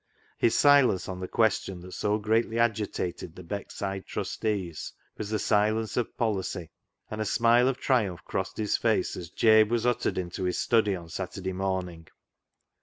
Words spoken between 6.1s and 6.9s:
policy,